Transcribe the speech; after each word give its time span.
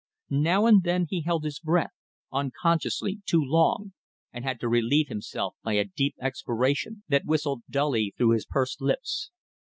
Now 0.41 0.65
and 0.65 0.81
then 0.81 1.05
he 1.07 1.21
held 1.21 1.43
his 1.43 1.59
breath, 1.59 1.91
unconsciously, 2.31 3.21
too 3.27 3.39
long, 3.45 3.93
and 4.33 4.43
had 4.43 4.59
to 4.61 4.67
relieve 4.67 5.09
himself 5.09 5.53
by 5.61 5.73
a 5.73 5.83
deep 5.95 6.15
expiration 6.19 7.03
that 7.09 7.25
whistled 7.27 7.61
dully 7.69 8.15
through 8.17 8.31
his 8.31 8.47
pursed 8.47 8.81
lips. 8.81 9.29